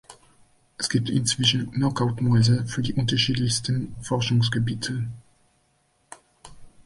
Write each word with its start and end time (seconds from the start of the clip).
Es 0.79 0.89
gibt 0.89 1.11
inzwischen 1.11 1.69
Knockout-Mäuse 1.73 2.65
für 2.65 2.81
die 2.81 2.95
unterschiedlichsten 2.95 3.95
Forschungsgebiete. 4.01 5.05